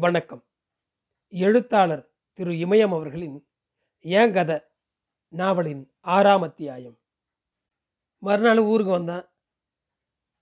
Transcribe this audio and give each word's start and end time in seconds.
வணக்கம். 0.00 0.46
எழுத்தாளர் 1.28 2.10
திரு 2.32 2.52
இமயம் 2.52 2.94
அவர்களின் 2.96 3.48
ஏன் 4.00 4.32
கதை 4.32 4.60
நாவலின் 5.28 5.92
ஆறாம் 6.00 6.42
அத்தியாயம். 6.42 6.98
மறுநாள் 8.18 8.58
ஊருக்கு 8.58 8.92
வந்தேன். 8.92 9.24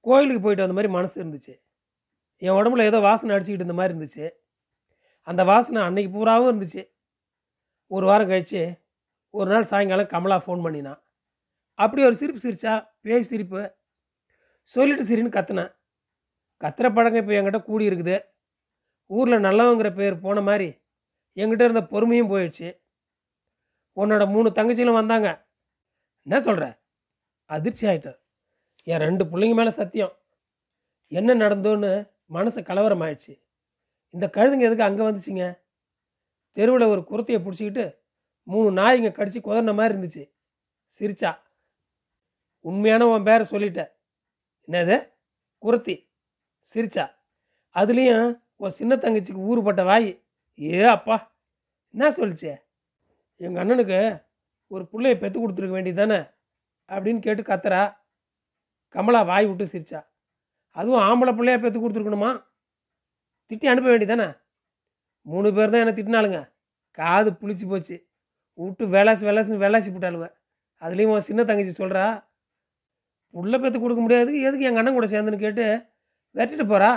கோயிலுக்கு 0.00 0.40
போயிட்டு 0.40 0.66
வந்த 0.66 0.74
மாதிரி 0.74 0.92
மனசு 0.92 1.24
இருந்துச்சு. 1.24 1.62
என் 2.36 2.50
உடம்புல 2.50 2.84
ஏதோ 2.84 2.98
வாசனை 2.98 3.36
அடிச்சுக்கிட்டு 3.36 3.62
இருந்த 3.62 3.72
மாதிரி 3.72 3.98
இருந்துச்சு. 3.98 4.30
அந்த 5.22 5.44
வாசனை 5.44 5.82
அன்னைக்கு 5.82 6.12
பூராவும் 6.12 6.60
இருந்துச்சு. 6.60 6.92
ஒரு 7.86 8.06
வாரம் 8.06 8.30
கழிச்சு 8.30 8.80
ஒரு 9.30 9.50
நாள் 9.50 9.64
சாயங்காலம் 9.64 10.06
கமலா 10.06 10.38
ஃபோன் 10.38 10.62
பண்ணினான். 10.62 11.04
அப்படி 11.74 12.04
ஒரு 12.04 12.16
சிரிப்பு 12.16 12.48
சிரிச்சா 12.48 12.88
பேய் 13.00 13.22
சிரிப்பு. 13.22 13.74
சொல்லிட்டு 14.60 15.04
சிரின்னு 15.04 15.30
கத்துனேன். 15.30 15.76
கத்துற 16.60 16.94
பழக்கம் 16.94 17.14
இப்போ 17.14 17.32
என்கிட்ட 17.32 17.62
கூடி 17.62 17.88
இருக்குது. 17.88 18.34
ஊரில் 19.06 19.38
நல்லவங்கிற 19.38 19.94
பேர் 19.94 20.20
போன 20.20 20.40
மாதிரி 20.40 20.68
என்கிட்ட 21.36 21.62
இருந்த 21.62 21.80
பொறுமையும் 21.80 22.30
போயிடுச்சு. 22.30 22.80
உன்னோட 23.96 24.30
மூணு 24.30 24.50
தங்கச்சிகளும் 24.50 24.92
வந்தாங்க. 24.92 25.48
என்ன 26.22 26.40
சொல்கிற 26.40 26.82
அதிர்ச்சி 27.44 27.86
ஆகிட்டேன் 27.86 28.18
என் 28.82 28.98
ரெண்டு 28.98 29.24
பிள்ளைங்க 29.24 29.54
மேலே 29.54 29.70
சத்தியம். 29.70 30.18
என்ன 31.06 31.34
நடந்தோன்னு 31.34 32.10
மனசு 32.26 32.62
கலவரம் 32.62 33.00
ஆயிடுச்சு 33.00 33.44
இந்த 34.10 34.30
கழுதுங்க 34.32 34.60
எதுக்கு 34.60 34.82
அங்கே 34.82 35.02
வந்துச்சுங்க? 35.02 35.60
தெருவில் 36.52 36.86
ஒரு 36.86 37.00
குரத்தையை 37.10 37.40
பிடிச்சிக்கிட்டு 37.42 37.98
மூணு 38.42 38.82
நாய்ங்க 38.82 39.10
கடிச்சு 39.12 39.38
குதறின 39.44 39.74
மாதிரி 39.74 39.94
இருந்துச்சு. 39.94 40.32
சிரிச்சா. 40.98 41.38
உண்மையான 42.60 43.06
உன் 43.06 43.22
பேரை 43.22 43.46
சொல்லிட்டேன். 43.50 43.90
என்னது? 44.68 45.12
குரத்தி. 45.62 46.10
சிரிச்சா. 46.74 47.14
அதுலேயும் 47.74 48.45
உன் 48.60 48.76
சின்ன 48.78 48.92
தங்கச்சிக்கு 48.94 49.42
ஊறுபட்ட 49.50 49.82
வாய். 49.84 50.10
ஏ 50.58 50.78
அப்பா 50.96 51.16
என்ன 51.94 52.08
சொல்லிச்சே? 52.18 52.54
எங்கள் 53.40 53.62
அண்ணனுக்கு 53.62 53.98
ஒரு 54.70 54.82
பிள்ளைய 54.92 55.14
பெற்று 55.22 55.38
கொடுத்துருக்க 55.40 55.74
வேண்டியது 55.76 56.00
தானே 56.02 56.18
அப்படின்னு 56.88 57.20
கேட்டு 57.26 57.42
கத்துறா. 57.42 57.82
கமலா 58.94 59.20
வாய் 59.30 59.46
விட்டு 59.48 59.64
சிரிச்சா. 59.72 60.00
அதுவும் 60.76 61.04
ஆம்பளை 61.08 61.32
பிள்ளையா 61.36 61.58
பெற்று 61.58 61.78
கொடுத்துருக்கணுமா? 61.80 62.30
திட்டி 63.50 63.66
அனுப்ப 63.72 63.88
வேண்டியதானே 63.90 64.28
மூணு 65.26 65.48
பேர் 65.56 65.72
தான் 65.72 65.82
என்னை 65.84 65.94
திட்டினாளுங்க. 65.96 66.40
காது 66.98 67.30
புளிச்சு 67.40 67.66
போச்சு. 67.70 67.96
விட்டு 68.58 68.84
வேலாசி 68.94 69.24
வேலாசின்னு 69.28 69.64
வேலாசி 69.64 69.90
போட்டாளுவ 69.92 70.26
அதுலேயும் 70.82 71.12
உன் 71.14 71.28
சின்ன 71.28 71.40
தங்கச்சி 71.44 71.74
சொல்கிறா 71.82 72.04
புள்ள 73.34 73.54
பெற்று 73.58 73.78
கொடுக்க 73.80 74.00
முடியாது 74.02 74.30
எதுக்கு 74.46 74.68
எங்கள் 74.68 74.80
அண்ணன் 74.80 74.96
கூட 74.98 75.06
சேர்ந்துன்னு 75.12 75.44
கேட்டு 75.44 75.64
வெட்டிட்டு 76.34 76.66
போகிறா 76.66 76.90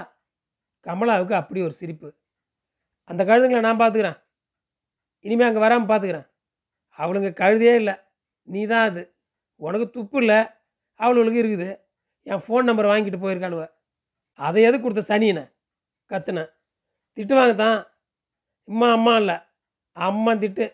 கமலாவுக்கு 0.85 1.33
அப்படி 1.33 1.61
ஒரு 1.61 1.73
சிரிப்பு. 1.73 2.09
அந்த 3.03 3.23
கழுதுங்களை 3.23 3.59
நான் 3.59 3.81
பார்த்துக்கிறேன் 3.81 4.17
இனிமேல் 5.25 5.47
அங்கே 5.47 5.59
வராமல் 5.59 5.89
பார்த்துக்கிறேன் 5.91 6.27
அவளுங்க 6.99 7.29
கழுதே 7.33 7.75
இல்லை. 7.75 7.95
நீ 8.43 8.65
தான் 8.65 8.85
அது. 8.89 9.01
உனக்கு 9.55 9.89
துப்பு 9.89 10.17
இல்லை. 10.19 10.39
அவளுக்கு 10.95 11.41
இருக்குது. 11.43 11.69
என் 12.23 12.43
ஃபோன் 12.45 12.67
நம்பர் 12.69 12.91
வாங்கிட்டு 12.91 13.23
போயிருக்காளுவ. 13.25 13.63
அதை 14.33 14.63
எது 14.63 14.81
கொடுத்த 14.81 15.01
சனியனை 15.13 15.43
கத்துனேன் 16.11 16.49
திட்டுவாங்க 17.17 17.55
தான் 17.55 17.77
அம்மா 18.67 18.91
அம்மா 18.91 19.13
இல்லை. 19.17 19.37
அம்மா 19.91 20.31
திட்டு. 20.33 20.65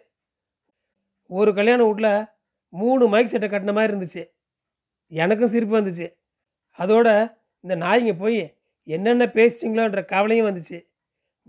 ஒரு 1.30 1.54
கல்யாண 1.54 1.84
வீட்டில் 1.86 2.28
மூணு 2.70 3.08
மைக் 3.08 3.32
செட்டை 3.32 3.48
கட்டின 3.50 3.74
மாதிரி 3.74 3.92
இருந்துச்சு. 3.94 4.24
எனக்கும் 5.08 5.48
சிரிப்பு 5.48 5.80
வந்துச்சு. 5.80 6.08
அதோட 6.80 7.08
இந்த 7.64 7.76
நாய்ங்க 7.76 8.14
போய் 8.18 8.40
என்னென்ன 8.94 9.26
பேசிச்சிங்களோன்ற 9.38 10.02
கவலையும் 10.14 10.48
வந்துச்சு. 10.50 10.78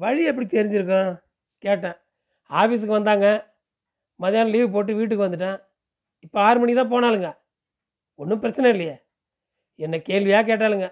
வழி 0.03 0.23
எப்படி 0.31 0.47
தெரிஞ்சிருக்கும்? 0.47 1.11
கேட்டேன். 1.65 1.97
ஆஃபீஸுக்கு 2.51 2.99
வந்தாங்க. 2.99 3.27
மதியானம் 4.21 4.53
லீவ் 4.55 4.75
போட்டு 4.75 4.93
வீட்டுக்கு 4.99 5.27
வந்துட்டேன். 5.27 5.59
இப்போ 6.25 6.39
ஆறு 6.47 6.59
மணிக்கு 6.61 6.81
தான் 6.81 6.93
போனாலுங்க 6.95 7.31
ஒன்றும் 8.21 8.43
பிரச்சனை 8.45 8.69
இல்லையே. 8.75 8.97
என்னை 9.79 9.99
கேள்வியாக 10.03 10.47
கேட்டாளுங்க. 10.51 10.87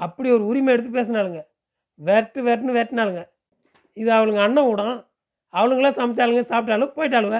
அப்படி 0.00 0.28
ஒரு 0.36 0.44
உரிமை 0.50 0.72
எடுத்து 0.74 0.90
பேசினாளுங்க. 0.98 1.40
வெரட்டு 2.00 2.40
வெட்டுன்னு 2.48 2.76
வெரட்டினாலுங்க 2.78 3.22
இது 4.00 4.10
அவளுங்க 4.16 4.40
அண்ணன் 4.46 4.68
விடும் 4.68 4.96
அவளுங்களாம் 5.54 5.98
சமைச்சாளுங்க 5.98 6.42
சாப்பிட்டாலும் 6.50 6.96
போயிட்டாளுவ 6.96 7.36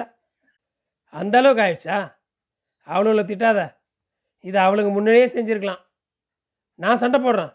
அந்த 1.19 1.35
அளவுக்கு 1.39 1.63
ஆயிடுச்சா? 1.65 1.97
அவளுங்களை 2.87 3.23
திட்டாத. 3.31 3.59
இது 4.47 4.57
அவளுங்க 4.59 4.91
முன்னாடியே 4.95 5.27
செஞ்சுருக்கலாம். 5.35 5.81
நான் 6.79 7.01
சண்டை 7.01 7.19
போடுறேன். 7.21 7.53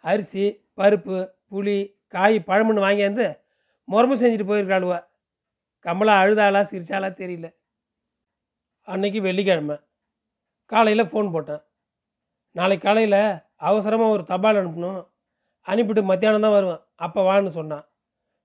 அரிசி 0.00 0.68
பருப்பு 0.76 1.32
புளி 1.50 1.98
காய் 2.06 2.44
பழமுன்னு 2.46 2.84
வாங்கியாந்து 2.86 3.38
முறம்பு 3.88 4.16
செஞ்சுட்டு 4.20 4.50
போயிருக்காளுவ. 4.50 5.06
கமலா 5.78 6.20
அழுதாளா 6.20 6.60
சிரிச்சாலா 6.70 7.08
தெரியல. 7.12 7.54
அன்னைக்கு 8.80 9.20
வெள்ளிக்கிழமை. 9.20 9.80
காலையில் 10.66 11.04
ஃபோன் 11.04 11.30
போட்டேன். 11.30 11.62
நாளைக்கு 12.50 12.88
காலையில் 12.88 13.42
அவசரமாக 13.56 14.10
ஒரு 14.10 14.24
தபால் 14.24 14.56
அனுப்பணும். 14.56 15.08
அனுப்பிட்டு 15.66 16.02
மத்தியானம் 16.02 16.40
தான் 16.40 16.50
வருவேன். 16.50 16.80
அப்போ 16.94 17.20
வான்னு 17.30 17.46
சொன்னான். 17.46 17.88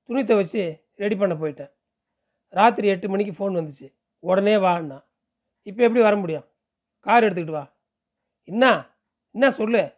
துணித்தை 0.08 0.36
வச்சு 0.36 0.88
ரெடி 0.96 1.16
பண்ண 1.16 1.36
போயிட்டேன். 1.36 1.72
ராத்திரி 2.50 2.88
எட்டு 2.88 3.10
மணிக்கு 3.10 3.34
ஃபோன் 3.34 3.54
வந்துச்சு. 3.54 3.96
உடனே 4.20 4.56
வான்னா. 4.56 5.04
இப்போ 5.62 5.84
எப்படி 5.84 6.02
வர 6.02 6.16
முடியும்? 6.16 6.48
கார் 7.00 7.24
எடுத்துக்கிட்டு 7.24 7.52
வா. 7.52 7.74
என்ன? 8.44 8.94
என்ன 9.32 9.52
சொல்லு? 9.52 9.95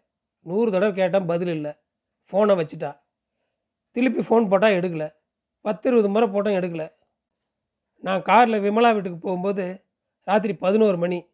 நூறு 0.47 0.72
தடவை 0.72 0.96
கேட்டேன் 0.96 1.25
பதில் 1.25 1.47
இல்லை. 1.47 1.72
ஃபோனை 2.31 2.53
வச்சுட்டா. 2.59 2.91
திருப்பி 3.91 4.22
ஃபோன் 4.22 4.50
போட்டால் 4.50 4.72
எடுக்கலை. 4.72 5.08
பத்து 5.62 5.90
இருபது 5.90 6.09
முறை 6.09 6.28
போட்டோம் 6.28 6.58
எடுக்கலை. 6.58 6.88
நான் 8.00 8.22
காரில் 8.22 8.59
விமலா 8.59 8.94
வீட்டுக்கு 8.94 9.18
போகும்போது 9.19 9.84
ராத்திரி 10.24 10.56
பதினோரு 10.56 10.97
மணி. 10.97 11.25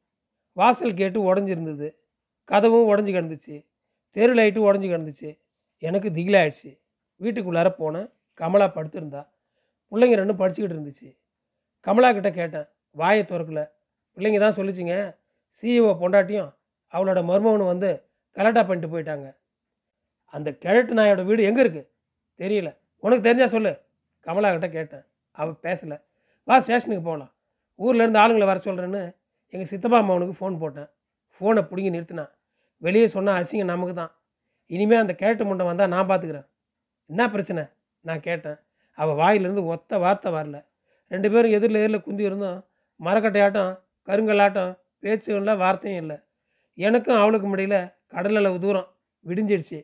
வாசல் 0.53 0.93
கேட்டு 0.93 1.33
உடஞ்சிருந்தது. 1.33 1.95
கதவும் 2.51 2.87
உடஞ்சி 2.91 3.11
கிடந்துச்சு. 3.13 3.65
தெரு 4.09 4.33
லைட்டும் 4.33 4.67
உடஞ்சி 4.69 4.89
கிடந்துச்சு. 4.93 5.39
எனக்கு 5.77 6.09
திகிலாயிடுச்சு 6.09 6.79
வீட்டுக்குள்ளார 7.19 7.69
போனேன். 7.79 8.11
கமலா 8.33 8.65
படுத்திருந்தா. 8.67 9.27
பிள்ளைங்க 9.91 10.17
ரெண்டும் 10.19 10.41
படிச்சுக்கிட்டு 10.41 10.77
இருந்துச்சு. 10.77 11.17
கமலா 11.79 12.11
கிட்டே 12.11 12.31
கேட்டேன். 12.31 12.65
வாயை 12.91 13.23
திறக்கல. 13.23 13.69
பிள்ளைங்க 14.15 14.39
தான் 14.39 14.55
சொல்லிச்சிங்க. 14.55 15.15
சிஇஓ 15.61 15.91
பொண்டாட்டியும் 16.01 16.53
அவளோட 16.91 17.23
மருமகனும் 17.23 17.65
வந்து 17.65 17.91
கலாட்டா 18.37 18.61
பண்ணிட்டு 18.67 18.89
போயிட்டாங்க. 18.93 19.27
அந்த 20.33 20.49
கிழட்டு 20.63 20.93
நாயோட 20.97 21.23
வீடு 21.29 21.47
எங்கே 21.49 21.61
இருக்குது 21.63 21.89
தெரியல. 22.41 22.69
உனக்கு 23.03 23.25
தெரிஞ்சா 23.27 23.47
சொல்லு. 23.55 23.71
கமலாக்கிட்ட 24.25 24.67
கேட்டேன். 24.77 25.05
அவள் 25.35 25.57
பேசலை. 25.65 25.97
வா 26.47 26.55
ஸ்டேஷனுக்கு 26.63 27.03
போகலாம் 27.09 27.31
ஊர்லேருந்து 27.79 28.21
ஆளுங்களை 28.23 28.45
வர 28.49 28.59
சொல்கிறேன்னு 28.65 29.03
எங்கள் 29.53 29.69
சித்தப்பா 29.71 29.97
அம்மாவனுக்கு 30.01 30.35
ஃபோன் 30.39 30.55
போட்டேன். 30.63 30.89
ஃபோனை 31.35 31.61
பிடுங்கி 31.69 31.91
நிறுத்தினான். 31.95 32.31
வெளியே 32.85 33.07
சொன்னால் 33.15 33.37
அசிங்கம் 33.41 33.71
நமக்கு 33.73 33.93
தான். 34.01 34.11
இனிமேல் 34.71 35.01
அந்த 35.03 35.13
கேட்டு 35.21 35.43
முண்டை 35.47 35.65
வந்தால் 35.69 35.91
நான் 35.93 36.07
பார்த்துக்கிறேன் 36.09 36.47
என்ன 37.09 37.23
பிரச்சனை? 37.33 37.63
நான் 38.05 38.23
கேட்டேன். 38.27 38.57
அவள் 38.97 39.17
வாயிலிருந்து 39.21 39.63
ஒத்த 39.73 39.97
வார்த்தை 40.03 40.29
வரல. 40.37 40.57
ரெண்டு 41.11 41.27
பேரும் 41.33 41.55
எதிரில் 41.57 41.79
எதிரில் 41.81 42.05
குந்தி 42.07 42.23
இருந்தோம் 42.29 42.59
மரக்கட்டையாட்டம் 42.99 43.71
கருங்கல்லாட்டம் 44.07 44.71
பேச்சும் 45.03 45.37
இல்லை 45.39 45.53
வார்த்தையும் 45.63 46.01
இல்லை. 46.03 46.17
எனக்கும் 46.77 47.19
அவளுக்கும் 47.21 47.53
முடியல 47.53 47.77
கடல் 48.13 48.35
அளவு 48.35 48.59
தூரம் 48.59 48.87
விடிஞ்சிடுச்சு. 49.27 49.79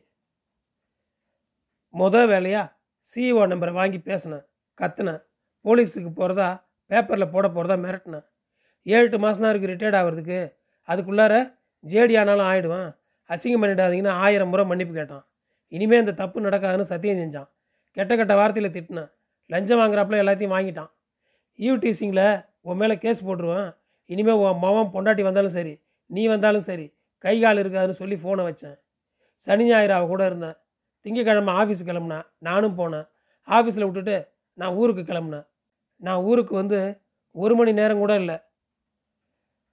மொதல் 2.00 2.28
வேலையா 2.32 2.62
சிஇஓ 3.10 3.42
நம்பரை 3.52 3.72
வாங்கி 3.72 3.98
பேசினேன். 3.98 4.44
கத்துனேன். 4.80 5.22
போலீஸுக்கு 5.64 6.10
போகிறதா 6.14 6.48
பேப்பரில் 6.86 7.32
போட 7.34 7.46
போகிறதா 7.48 7.76
மிரட்டினேன். 7.84 8.26
ஏழு 8.82 9.04
எட்டு 9.04 9.18
மாதம் 9.18 9.42
தான் 9.42 9.52
இருக்குது 9.54 9.72
ரிட்டையர்ட் 9.72 9.98
ஆகிறதுக்கு. 10.00 10.38
அதுக்குள்ளார 10.88 11.34
ஜேடி 11.86 12.14
ஆனாலும் 12.20 12.46
ஆகிடுவேன் 12.46 12.88
அசிங்கம் 13.28 13.62
பண்ணிடாதீங்கன்னு 13.62 14.08
ஆயிரம் 14.08 14.48
முறை 14.48 14.64
மன்னிப்பு 14.64 14.94
கேட்டான். 14.94 15.24
இனிமேல் 15.68 16.00
இந்த 16.00 16.12
தப்பு 16.12 16.40
நடக்காதுன்னு 16.40 16.90
சத்தியம் 16.92 17.16
செஞ்சான். 17.16 17.48
கெட்ட 17.90 18.16
கெட்ட 18.16 18.34
வார்த்தையில் 18.34 18.74
திட்டினேன். 18.76 19.10
லஞ்சம் 19.46 19.78
வாங்குறாப்புல 19.78 20.20
எல்லாத்தையும் 20.22 20.54
வாங்கிட்டான். 20.56 20.90
ஈவ் 21.58 22.44
உன் 22.62 22.76
மேலே 22.76 22.98
கேஸ் 22.98 23.26
போட்டுருவேன். 23.26 23.76
இனிமேல் 24.06 24.34
உன் 24.34 24.62
மவன் 24.62 24.90
பொண்டாட்டி 24.94 25.22
வந்தாலும் 25.22 25.50
சரி 25.50 25.80
நீ 26.06 26.26
வந்தாலும் 26.26 26.60
சரி 26.60 26.86
கை 27.24 27.40
கால் 27.40 27.56
இருக்காதுன்னு 27.56 28.00
சொல்லி 28.00 28.14
ஃபோனை 28.14 28.44
வச்சேன். 28.48 28.78
சனி 29.34 29.64
ஞாயிறு 29.64 30.06
கூட 30.06 30.26
இருந்தேன். 30.26 30.56
திங்கக்கிழமை 31.04 31.52
ஆஃபீஸ் 31.60 31.88
கிளம்புனா 31.88 32.22
நானும் 32.38 32.78
போனேன். 32.78 33.06
ஆஃபீஸில் 33.46 33.86
விட்டுட்டு 33.86 34.32
நான் 34.54 34.74
ஊருக்கு 34.74 35.02
கிளம்புனேன். 35.02 35.46
நான் 35.96 36.22
ஊருக்கு 36.22 36.54
வந்து 36.54 37.00
ஒரு 37.30 37.54
மணி 37.54 37.72
நேரம் 37.72 37.98
கூட 37.98 38.14
இல்லை. 38.14 38.36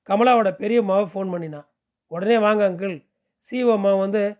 கமலாவோட 0.09 0.51
பெரிய 0.51 0.81
மாவை 0.81 1.05
ஃபோன் 1.13 1.31
பண்ணினான். 1.31 1.67
உடனே 2.07 2.37
வாங்க 2.37 2.69
அங்கிள் 2.69 2.95
சிஓ 3.47 3.71
அம்மா 3.71 3.93
வந்து 3.93 4.37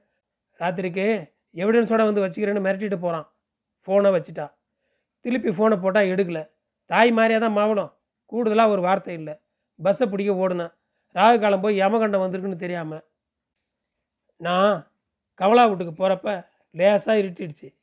ராத்திரிக்கு 0.59 1.07
எவிடன்ஸோட 1.55 2.03
வந்து 2.09 2.23
வச்சுக்கிறேன்னு 2.25 2.65
மிரட்டிட்டு 2.67 2.97
போகிறான் 2.99 3.27
ஃபோனை 3.87 4.09
வச்சுட்டா. 4.15 4.53
திருப்பி 5.19 5.49
ஃபோனை 5.49 5.81
போட்டால் 5.81 6.05
எடுக்கலை. 6.05 6.49
தாய் 6.85 7.11
மாதிரியாக 7.11 7.45
தான் 7.45 7.57
மாவளம். 7.57 7.97
கூடுதலாக 8.25 8.69
ஒரு 8.69 8.81
வார்த்தை 8.81 9.13
இல்லை. 9.13 9.35
பஸ்ஸை 9.83 10.07
பிடிக்க 10.07 10.31
ஓடுனேன் 10.33 10.73
ராகு 11.17 11.39
காலம் 11.39 11.61
போய் 11.61 11.79
யமகண்டம் 11.79 12.23
வந்திருக்குன்னு 12.23 12.55
தெரியாமல் 12.55 13.05
நான் 14.35 14.91
கமலா 15.33 15.65
வீட்டுக்கு 15.65 16.07
போகிறப்ப 16.07 16.47
லேசாக 16.71 17.21
இருட்டிடுச்சு. 17.21 17.75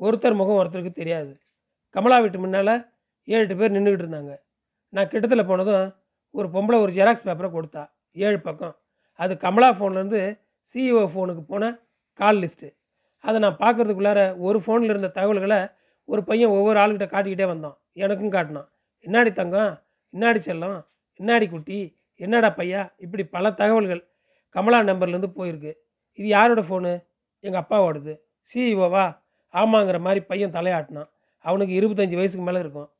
ஒருத்தர் 0.00 0.34
முகம் 0.34 0.58
ஒருத்தருக்கு 0.60 0.92
தெரியாது. 0.92 1.40
கமலா 1.88 2.18
வீட்டு 2.18 2.38
முன்னால் 2.38 2.92
ஏழு 3.24 3.40
எட்டு 3.40 3.56
பேர் 3.56 3.72
நின்றுக்கிட்டு 3.72 4.06
இருந்தாங்க. 4.06 4.40
நான் 4.88 5.08
கிட்டத்தில் 5.08 5.46
போனதும் 5.46 5.96
ஒரு 6.30 6.48
பொம்பளை 6.48 6.80
ஒரு 6.80 6.92
ஜெராக்ஸ் 6.92 7.26
பேப்பரை 7.26 7.58
கொடுத்தா. 7.58 7.90
ஏழு 8.12 8.40
பக்கம். 8.40 8.76
அது 9.14 9.36
கமலா 9.36 9.72
ஃபோன்லேருந்து 9.72 10.40
சிஇஓ 10.74 11.02
ஃபோனுக்கு 11.14 11.40
போன 11.40 11.78
கால் 12.12 12.36
லிஸ்ட்டு 12.36 12.76
அதை 13.18 13.40
நான் 13.40 13.56
பார்க்குறதுக்குள்ளார 13.56 14.38
ஒரு 14.38 14.58
ஃபோனில் 14.58 14.84
இருந்த 14.84 15.08
தகவல்களை 15.08 15.68
ஒரு 16.04 16.24
பையன் 16.24 16.50
ஒவ்வொரு 16.50 16.78
ஆளுக்கிட்ட 16.78 17.06
காட்டிக்கிட்டே 17.10 17.46
வந்தான். 17.46 17.78
எனக்கும் 17.92 18.30
காட்டினான். 18.30 18.70
இன்னாடி 19.00 19.32
தங்கம்? 19.32 19.82
இன்னாடி 20.12 20.40
செல்லம்? 20.46 20.86
இன்னாடி 21.18 21.50
குட்டி? 21.50 21.97
என்னடா 22.18 22.48
பையா? 22.48 22.92
இப்படி 22.96 23.24
பல 23.24 23.52
தகவல்கள். 23.52 24.10
கமலா 24.48 24.80
நம்பர்லேருந்து 24.80 25.32
போயிருக்கு. 25.36 25.74
இது 26.12 26.28
யாரோட 26.28 26.60
ஃபோனு 26.60 27.06
எங்கள் 27.38 27.60
அப்பாவோடது. 27.60 28.20
சிஇஓவா 28.54 29.22
ஆமாங்கிற 29.52 30.00
மாதிரி 30.00 30.20
பையன் 30.20 30.52
தலையாட்டினான். 30.52 31.10
அவனுக்கு 31.38 31.80
இருபத்தஞ்சி 31.80 32.14
வயசுக்கு 32.14 32.44
மேலே 32.44 32.58
இருக்கும். 32.58 32.90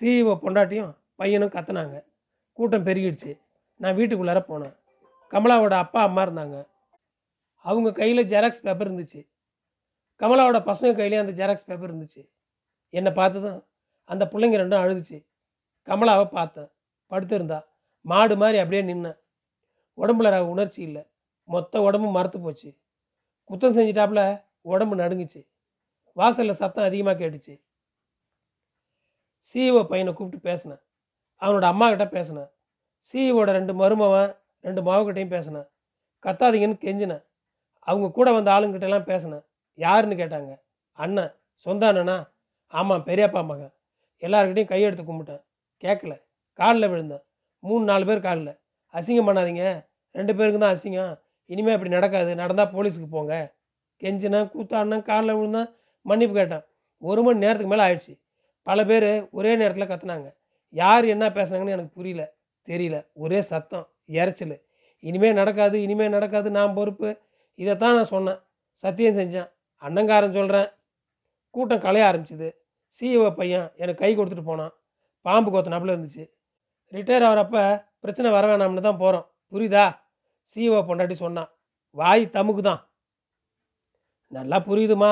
சிஇஓ 0.00 0.38
பொண்டாட்டியும் 0.42 0.96
பையனும் 1.14 1.48
கத்துனாங்க. 1.48 2.04
கூட்டம் 2.52 2.84
பெருகிடுச்சு. 2.84 3.40
நான் 3.74 3.96
வீட்டுக்குள்ளார 3.96 4.44
போனேன். 4.48 4.76
கமலாவோட 5.30 5.70
அப்பா 5.70 6.02
அம்மா 6.02 6.22
இருந்தாங்க. 6.22 6.66
அவங்க 7.56 7.92
கையில் 7.92 8.26
ஜெராக்ஸ் 8.26 8.62
பேப்பர் 8.62 8.92
இருந்துச்சு. 8.92 9.28
கமலாவோட 10.18 10.58
பசங்க 10.58 10.94
கையிலேயே 10.94 11.16
அந்த 11.16 11.46
ஜெராக்ஸ் 11.46 11.66
பேப்பர் 11.66 11.96
இருந்துச்சு. 11.96 12.30
என்னை 12.88 13.12
பார்த்ததும் 13.12 13.66
அந்த 14.04 14.24
பிள்ளைங்க 14.24 14.60
ரெண்டும் 14.62 14.80
அழுதுச்சு. 14.80 15.26
கமலாவை 15.86 16.24
பார்த்தேன். 16.24 16.70
படுத்திருந்தா 17.10 17.64
மாடு 18.00 18.36
மாதிரி 18.36 18.58
அப்படியே 18.58 18.92
நின்னேன் 18.92 19.24
உடம்புல 19.96 20.40
உணர்ச்சி 20.40 20.82
இல்லை. 20.82 21.06
மொத்த 21.44 21.80
உடம்பு 21.80 22.10
மரத்து 22.10 22.40
போச்சு. 22.40 22.78
குத்தம் 23.50 23.76
செஞ்சிட்டாப்புல 23.76 24.44
உடம்பு 24.60 24.96
நடுங்குச்சு. 24.96 25.48
வாசலில் 26.12 26.52
சத்தம் 26.52 26.84
அதிகமாக 26.84 27.26
கேட்டுச்சு. 27.26 27.62
சிஇஓ 29.52 29.88
பையனை 29.88 30.12
கூப்பிட்டு 30.12 30.48
பேசினேன். 30.48 30.78
அவனோட 31.40 31.62
அம்மா 31.62 31.88
கிட்ட 31.88 32.08
பேசினேன். 32.08 32.48
சிஇஓட 33.12 33.44
ரெண்டு 33.44 33.74
மருமவன் 33.74 34.36
ரெண்டு 34.60 34.82
மாவுக்கிட்டையும் 34.82 35.28
பேசினேன். 35.28 35.66
கத்தாதீங்கன்னு 36.22 36.78
கெஞ்சினேன். 36.78 37.24
அவங்க 37.78 38.10
கூட 38.10 38.32
வந்த 38.32 38.50
ஆளுங்கிட்டலாம் 38.50 39.02
பேசினேன். 39.02 39.42
யாருன்னு 39.74 40.14
கேட்டாங்க. 40.14 40.60
அண்ணன் 40.92 41.34
சொந்த 41.52 41.92
அண்ணனா? 41.92 42.30
ஆமாம் 42.66 43.04
பெரியப்பா 43.04 43.44
மகன். 43.44 43.72
எல்லாருக்கிட்டையும் 44.20 44.72
கையெடுத்து 44.72 45.04
கும்பிட்டேன். 45.04 45.44
கேட்கல 45.80 46.24
காலில் 46.56 46.88
விழுந்தேன். 46.88 47.22
மூணு 47.58 47.84
நாலு 47.84 48.06
பேர் 48.06 48.20
காலில். 48.20 48.58
அசிங்கம் 48.92 49.28
பண்ணாதீங்க. 49.28 49.86
ரெண்டு 50.10 50.36
பேருக்கு 50.36 50.58
தான் 50.58 50.74
அசிங்கம். 50.74 51.20
இனிமேல் 51.44 51.72
இப்படி 51.72 51.90
நடக்காது. 51.90 52.34
நடந்தால் 52.34 52.72
போலீஸுக்கு 52.72 53.08
போங்க. 53.10 53.54
கெஞ்சினேன் 54.00 54.50
கூத்தாடினேன் 54.50 55.02
காலில் 55.02 55.34
விழுந்தேன். 55.34 55.68
மன்னிப்பு 56.02 56.34
கேட்டேன். 56.34 56.62
ஒரு 56.98 57.22
மணி 57.22 57.38
நேரத்துக்கு 57.38 57.76
மேலே 57.76 57.88
ஆயிடுச்சு. 57.88 58.20
பல 58.62 58.84
பேர் 58.84 59.28
ஒரே 59.30 59.56
நேரத்தில் 59.56 59.86
கத்துனாங்க. 59.86 60.34
யார் 60.70 61.04
என்ன 61.04 61.28
பேசுனாங்கன்னு 61.28 61.68
எனக்கு 61.68 61.88
புரியல. 61.88 62.32
தெரியல. 62.68 63.06
ஒரே 63.12 63.42
சத்தம் 63.42 63.88
இறைச்சல் 64.08 64.62
இனிமேல் 65.00 65.32
நடக்காது 65.32 65.82
இனிமேல் 65.82 66.08
நடக்காது 66.08 66.50
நான் 66.50 66.74
பொறுப்பு. 66.74 67.18
இதைத்தான் 67.54 67.94
நான் 67.94 68.04
சொன்னேன். 68.04 68.38
சத்தியம் 68.72 69.16
செஞ்சேன். 69.16 69.50
அண்ணங்காரன் 69.82 70.32
சொல்கிறேன் 70.32 70.68
கூட்டம் 71.50 71.80
கலைய 71.80 72.08
ஆரம்பிச்சிது. 72.10 72.54
சிஇஓ 73.00 73.34
பையன் 73.34 73.72
எனக்கு 73.76 74.00
கை 74.00 74.18
கொடுத்துட்டு 74.18 74.42
போனான். 74.42 74.72
பாம்பு 75.20 75.50
கொத்தினாப்புல 75.50 75.98
இருந்துச்சு. 75.98 76.34
ரிட்டையர் 76.96 77.26
ஆகிறப்ப 77.28 77.56
பிரச்சனை 78.00 78.28
வர 78.30 78.44
வேணாம்னு 78.50 78.86
தான் 78.88 79.00
போகிறோம் 79.02 79.26
புரியுதா? 79.52 79.84
சிஇஓ 80.50 80.78
பொண்டாட்டி 80.88 81.16
சொன்னான் 81.24 81.50
வாய் 81.96 82.24
தமுக்கு 82.36 82.62
தான் 82.62 82.80
நல்லா 84.32 84.58
புரியுதுமா? 84.68 85.10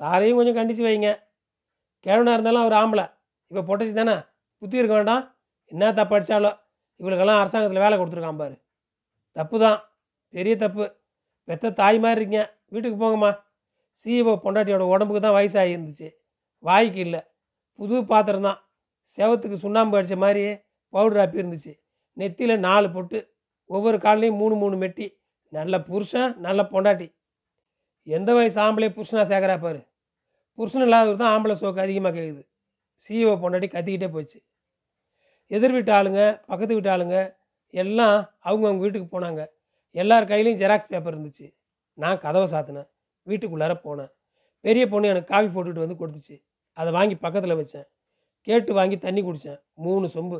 சாரையும் 0.00 0.38
கொஞ்சம் 0.38 0.56
கண்டிச்சு 0.58 0.82
வைங்க. 0.86 1.08
கிழவனாக 2.06 2.36
இருந்தாலும் 2.36 2.62
அவர் 2.64 2.76
ஆம்பளை. 2.82 3.04
இப்போ 3.50 3.62
பொட்டச்சி 3.68 3.94
தானே? 3.94 4.14
புத்தி 4.62 4.80
இருக்க 4.80 4.94
வேண்டாம். 4.94 5.24
என்ன 5.72 5.92
தப்பு 5.92 6.14
அடித்தாலோ 6.16 6.50
இவளுக்கெல்லாம் 7.00 7.40
அரசாங்கத்தில் 7.42 7.84
வேலை 7.84 7.94
கொடுத்துருக்கான் 7.98 8.40
பாரு. 8.42 8.56
தப்பு 9.36 9.56
தான் 9.58 9.78
பெரிய 10.34 10.54
தப்பு. 10.56 10.84
பெத்த 11.48 11.72
தாய் 11.80 11.98
மாதிரி 11.98 12.18
இருக்கீங்க. 12.20 12.42
வீட்டுக்கு 12.68 12.98
போங்கம்மா. 13.04 13.30
சிஇஓ 14.00 14.34
பொண்டாட்டியோட 14.44 14.84
உடம்புக்கு 14.94 15.22
தான் 15.22 15.36
வயசாகி 15.38 15.74
இருந்துச்சு. 15.76 16.08
வாய்க்கு 16.64 17.00
இல்லை. 17.06 17.20
புது 17.78 18.04
பாத்திரம் 18.04 18.46
தான். 18.48 18.58
செவத்துக்கு 19.16 19.56
சுண்ணாம்பு 19.64 19.96
அடித்த 19.98 20.16
மாதிரி 20.16 20.44
பவுடர் 20.92 21.20
ஆப்பி 21.22 21.38
இருந்துச்சு. 21.38 21.72
நெத்தியில் 22.16 22.58
நாலு 22.58 22.90
பொட்டு 22.90 23.18
ஒவ்வொரு 23.66 23.96
கால்லையும் 23.96 24.36
மூணு 24.36 24.54
மூணு 24.54 24.76
மெட்டி. 24.76 25.06
நல்ல 25.48 25.80
புருஷன் 25.80 26.38
நல்ல 26.38 26.62
பொண்டாட்டி. 26.62 27.08
எந்த 28.02 28.34
வயசு 28.34 28.60
ஆம்பளை 28.60 28.88
புருஷனாக 28.90 29.26
சேர்க்குறா 29.32 29.60
பாரு. 29.60 29.80
புருஷன் 30.54 30.82
இல்லாதவர் 30.82 31.16
தான் 31.16 31.32
ஆம்பளை 31.34 31.54
சோக்கு 31.54 31.78
அதிகமாக 31.78 32.20
கேட்குது 32.20 32.42
சிஇஓ 33.02 33.34
பொண்டாட்டி 33.42 33.68
கத்திக்கிட்டே 33.68 34.08
போச்சு. 34.12 34.42
எதிர் 35.46 35.72
வீட்டு 35.72 35.92
ஆளுங்க 35.92 36.42
பக்கத்து 36.46 36.74
வீட்டு 36.74 36.90
ஆளுங்க 36.90 37.34
எல்லாம் 37.68 38.30
அவங்க 38.38 38.66
அவங்க 38.66 38.82
வீட்டுக்கு 38.82 39.20
போனாங்க. 39.20 39.46
எல்லார் 39.90 40.28
கையிலையும் 40.28 40.60
ஜெராக்ஸ் 40.62 40.88
பேப்பர் 40.88 41.20
இருந்துச்சு. 41.20 41.54
நான் 41.94 42.18
கதவை 42.18 42.48
சாத்தினேன். 42.50 42.88
வீட்டுக்குள்ளார 43.26 43.74
போனேன். 43.84 44.12
பெரிய 44.60 44.88
பொண்ணு 44.88 45.08
எனக்கு 45.08 45.32
காஃபி 45.34 45.46
போட்டுட்டு 45.46 45.86
வந்து 45.86 46.06
கொடுத்துச்சு. 46.06 46.36
அதை 46.72 46.92
வாங்கி 46.92 47.16
பக்கத்தில் 47.16 47.54
வச்சேன். 47.54 47.86
கேட்டு 48.40 48.72
வாங்கி 48.74 48.98
தண்ணி 48.98 49.22
குடித்தேன் 49.22 49.60
மூணு 49.74 50.06
சொம்பு. 50.06 50.38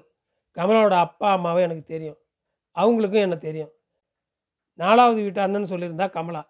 கமலாவோட 0.54 0.90
அப்பா 0.90 1.32
அம்மாவை 1.32 1.62
எனக்கு 1.62 1.82
தெரியும். 1.82 2.18
அவங்களுக்கும் 2.74 3.20
என்ன 3.20 3.36
தெரியும்? 3.36 3.70
நாலாவது 4.74 5.22
வீட்டு 5.22 5.40
அண்ணன் 5.40 5.64
சொல்லியிருந்தா 5.64 6.10
கமலா. 6.10 6.42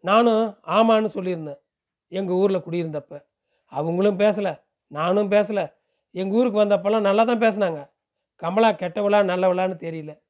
நானும் 0.00 0.58
ஆமான்னு 0.66 1.08
சொல்லியிருந்தேன். 1.14 1.60
எங்கள் 2.08 2.36
ஊரில் 2.36 2.60
குடியிருந்தப்ப. 2.60 3.24
அவங்களும் 3.66 4.18
பேசலை. 4.18 4.60
நானும் 4.86 5.30
பேசலை. 5.30 5.72
எங்கள் 6.10 6.36
ஊருக்கு 6.38 6.64
வந்தப்பெல்லாம் 6.64 7.00
நல்லா 7.00 7.24
தான் 7.24 7.38
பேசினாங்க. 7.38 7.90
கமலா 8.36 8.70
கெட்டவளா 8.72 9.20
நல்லவளான்னு 9.30 9.76
தெரியல. 9.86 10.20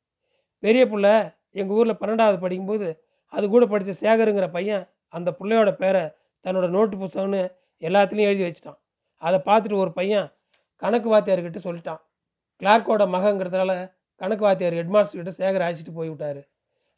பெரிய 0.59 0.89
பிள்ளை 0.89 1.11
எங்கள் 1.51 1.77
ஊரில் 1.77 1.95
பன்னெண்டாவது 1.95 2.41
படிக்கும்போது 2.41 3.05
அது 3.29 3.49
கூட 3.49 3.67
படித்த 3.67 3.93
சேகருங்கிற 4.01 4.53
பையன் 4.53 4.89
அந்த 5.09 5.37
பிள்ளையோட 5.41 5.73
பேரை 5.73 6.03
தன்னோட 6.43 6.69
நோட்டு 6.69 6.97
புத்தகம்னு 6.97 7.51
எல்லாத்துலேயும் 7.81 8.31
எழுதி 8.31 8.45
வச்சிட்டான். 8.45 8.79
அதை 9.17 9.41
பார்த்துட்டு 9.45 9.77
ஒரு 9.77 9.93
பையன் 9.93 10.33
கணக்கு 10.77 11.15
வாத்தியார்கிட்ட 11.15 11.59
சொல்லிட்டான். 11.65 12.01
கிளார்க்கோட 12.61 13.05
மகங்கிறதுனால 13.15 13.73
கணக்கு 14.21 14.45
வாத்தியார் 14.47 14.77
ஹெட்மாஸ்டர் 14.81 15.21
கிட்ட 15.21 15.33
சேகர் 15.41 15.65
அழைச்சிட்டு 15.67 15.95
போய்விட்டாரு 15.99 16.43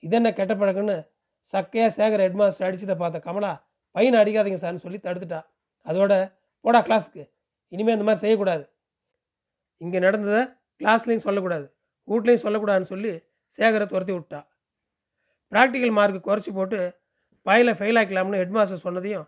இதென்ன 0.03 0.32
கெட்ட 0.38 0.55
பழக்கம்னு 0.61 0.97
சக்கையாக 1.53 1.91
சேகர் 1.99 2.23
ஹெட்மாஸ்டர் 2.26 2.67
அடிச்சதை 2.69 2.97
பார்த்த 3.03 3.19
கமலா 3.26 3.53
பையனை 3.94 4.17
அடிக்காதீங்க 4.23 4.58
சார்னு 4.62 4.85
சொல்லி 4.85 4.99
தடுத்துட்டா. 5.06 5.41
அதோட 5.87 6.12
போடா 6.64 6.81
கிளாஸுக்கு. 6.87 7.23
இனிமேல் 7.72 7.96
இந்த 7.96 8.06
மாதிரி 8.08 8.22
செய்யக்கூடாது. 8.25 8.65
இங்கே 9.81 9.98
நடந்ததை 10.06 10.43
கிளாஸ்லேயும் 10.81 11.25
சொல்லக்கூடாது. 11.27 11.67
வீட்லேயும் 12.08 12.44
சொல்லக்கூடாதுன்னு 12.44 12.91
சொல்லி 12.93 13.13
சேகரை 13.58 13.86
துரத்தி 13.93 14.13
விட்டா. 14.17 14.41
ப்ராக்டிக்கல் 15.53 15.94
மார்க் 15.98 16.27
குறைச்சி 16.29 16.53
போட்டு 16.58 16.81
பயில 17.46 17.72
ஃபெயில் 17.79 17.98
ஆக்கலாம்னு 18.01 18.41
ஹெட்மாஸ்டர் 18.43 18.84
சொன்னதையும் 18.86 19.27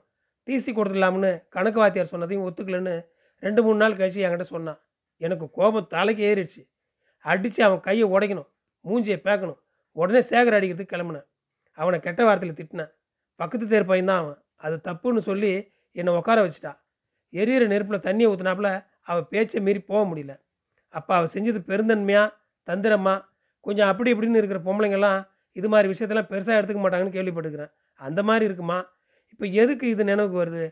டிசி 0.49 0.71
கொடுத்துடலாம்னு 0.79 1.31
கணக்கு 1.55 1.79
வாத்தியார் 1.83 2.13
சொன்னதையும் 2.13 2.45
ஒத்துக்கலன்னு 2.49 2.95
ரெண்டு 3.43 3.61
மூணு 3.65 3.79
நாள் 3.83 3.99
கழிச்சு 3.99 4.23
என்கிட்ட 4.27 4.47
சொன்னான். 4.55 4.79
எனக்கு 5.21 5.51
கோபம் 5.51 5.87
தலைக்கு 5.87 6.23
ஏறிடுச்சு. 6.31 6.63
அடித்து 7.19 7.65
அவன் 7.65 7.81
கையை 7.81 8.11
உடைக்கணும். 8.15 8.49
மூஞ்சியை 8.85 9.19
பேக்கணும். 9.27 9.59
உடனே 9.93 10.19
சேகர் 10.19 10.57
அடிக்கிறதுக்கு 10.59 10.95
கிளம்புனேன். 10.95 11.27
அவனை 11.73 12.01
கெட்ட 12.01 12.25
வார்த்தையில் 12.25 12.59
திட்டினேன். 12.61 12.91
பக்கத்து 13.37 13.69
தேர் 13.69 13.85
பையன் 13.85 14.07
தான் 14.07 14.19
அவன். 14.19 14.39
அது 14.57 14.81
தப்புன்னு 14.85 15.19
சொல்லி 15.19 15.73
என்னை 15.93 16.13
உட்கார 16.15 16.39
வச்சுட்டா. 16.45 16.73
எரியிற 17.33 17.67
நெருப்பில் 17.67 18.05
தண்ணியை 18.09 18.29
ஊற்றினாப்புல 18.33 18.87
அவள் 19.03 19.27
பேச்சை 19.27 19.61
மீறி 19.61 19.81
போக 19.81 20.15
முடியல. 20.15 20.41
அப்போ 20.89 21.15
அவள் 21.15 21.35
செஞ்சது 21.35 21.61
பெருந்தன்மையாக 21.71 22.35
தந்திரமா? 22.67 23.25
கொஞ்சம் 23.61 23.89
அப்படி 23.89 24.13
இப்படின்னு 24.13 24.37
இருக்கிற 24.37 24.61
பொம்பளைங்கெல்லாம் 24.61 25.21
இது 25.53 25.69
மாதிரி 25.69 25.89
விஷயத்தெல்லாம் 25.93 26.31
பெருசாக 26.31 26.59
எடுத்துக்க 26.61 26.81
மாட்டாங்கன்னு 26.83 27.17
கேள்விப்பட்டுக்கிறேன் 27.17 27.73
அந்த 27.95 28.23
மாதிரி 28.23 28.45
இருக்குமா? 28.45 28.79
இப்போ 29.31 29.45
எதுக்கு 29.63 29.89
இது 29.89 30.05
நினைவுக்கு 30.05 30.45
வருது? 30.45 30.67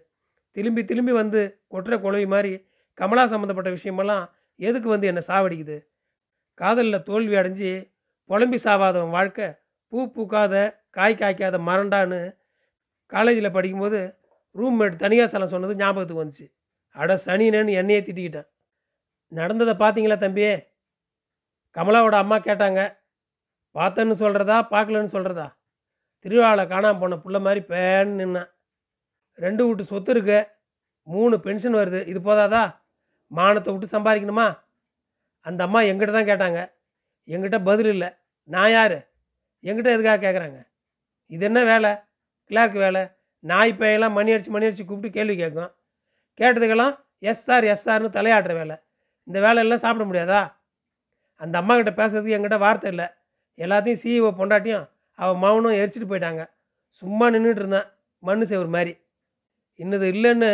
திரும்பி 0.51 0.85
திரும்பி 0.85 1.13
வந்து 1.13 1.41
கொட்டுற 1.71 1.95
குழவி 2.05 2.27
மாதிரி 2.27 2.66
கமலா 2.99 3.25
சம்மந்தப்பட்ட 3.33 3.71
விஷயமெல்லாம் 3.77 4.25
எதுக்கு 4.61 4.89
வந்து 4.95 5.09
என்னை 5.11 5.23
சாவடிக்குது? 5.31 5.77
காதலில் 6.61 7.07
தோல்வி 7.09 7.35
அடைஞ்சு 7.41 7.71
புலம்பி 8.31 8.59
சாவாதவன் 8.65 9.15
வாழ்க்கை 9.17 9.47
பூ 9.93 9.99
பூக்காத 10.15 10.55
காய் 10.97 11.21
காய்க்காத 11.21 11.57
மரண்டான்னு 11.69 12.21
காலேஜில் 13.13 13.55
படிக்கும்போது 13.57 13.99
ரூம்மேட் 14.55 15.03
தனியாக 15.03 15.29
சலம் 15.33 15.53
சொன்னது 15.55 15.75
ஞாபகத்துக்கு 15.81 16.23
வந்துச்சு. 16.23 16.47
அட 16.97 17.17
சனினேன்னு 17.27 17.73
என்னையே 17.81 18.01
திட்டிக்கிட்டேன். 18.07 18.49
நடந்ததை 19.33 19.75
பார்த்தீங்களா 19.83 20.19
தம்பி 20.25 20.45
கமலாவோட 21.77 22.17
அம்மா 22.25 22.37
கேட்டாங்க 22.49 22.81
பார்த்தேன்னு 23.75 24.15
சொல்கிறதா 24.23 24.57
பார்க்கலன்னு 24.73 25.15
சொல்கிறதா 25.15 25.47
திருவிழாவில் 26.25 26.71
காணாமல் 26.73 27.01
போன 27.01 27.19
புள்ள 27.25 27.39
மாதிரி 27.47 27.61
பேன்னு 27.73 28.17
நின்னேன். 28.21 28.49
ரெண்டு 29.45 29.63
வீட்டு 29.67 29.85
சொத்து 29.91 30.13
இருக்கு 30.15 30.39
மூணு 31.09 31.35
பென்ஷன் 31.47 31.79
வருது 31.81 32.01
இது 32.11 32.21
போதாதா? 32.29 32.63
மானத்தை 33.27 33.75
விட்டு 33.75 33.99
சம்பாதிக்கணுமா? 33.99 34.59
அந்த 35.41 35.65
அம்மா 35.65 35.81
எங்கிட்ட 35.81 36.13
தான் 36.17 36.31
கேட்டாங்க. 36.31 36.73
எங்கிட்ட 37.27 37.65
பதில் 37.65 37.87
இல்லை. 37.87 38.09
நான் 38.43 38.71
யார்? 38.71 38.99
எங்கிட்ட 39.63 39.93
எதுக்காக 39.95 40.19
கேட்குறாங்க 40.27 40.59
இது 41.27 41.45
என்ன 41.45 41.65
வேலை? 41.65 41.91
கிளார்க் 42.45 42.73
வேலை. 42.73 43.03
நாய் 43.39 43.77
பேயெல்லாம் 43.79 44.13
மணி 44.13 44.31
அடித்து 44.31 44.51
மணி 44.51 44.65
அடித்து 44.65 44.85
கூப்பிட்டு 44.85 45.17
கேள்வி 45.17 45.37
கேட்கும். 45.37 45.73
கேட்டதுக்கெல்லாம் 46.41 46.99
எஸ் 47.19 47.43
சார் 47.43 47.65
எஸ் 47.65 47.89
சார்னு 47.89 48.17
தலையாடுற 48.17 48.53
வேலை. 48.53 48.77
இந்த 49.23 49.41
வேலையெல்லாம் 49.41 49.79
சாப்பிட 49.79 50.05
முடியாதா? 50.11 50.53
அந்த 51.35 51.59
அம்மா 51.59 51.81
கிட்ட 51.81 52.07
பேசுறதுக்கு 52.07 52.37
எங்கிட்ட 52.37 52.59
வார்த்தை 52.59 52.91
இல்லை. 52.91 53.05
எல்லாத்தையும் 53.57 54.01
சிஇஓ 54.03 54.31
பொண்டாட்டியும் 54.39 54.91
அவள் 55.13 55.37
மௌனம் 55.37 55.73
எரிச்சிட்டு 55.73 56.11
போயிட்டாங்க. 56.11 56.49
சும்மா 56.89 57.29
நின்றுட்டு 57.29 57.63
இருந்தேன். 57.63 57.89
மண்ணு 58.19 58.45
சேவர் 58.45 58.69
மாதிரி. 58.69 58.99
இன்னது 59.75 60.13
இல்லைன்னு 60.13 60.51